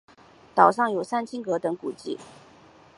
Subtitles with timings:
[0.55, 2.17] 岛上有三清阁等古迹。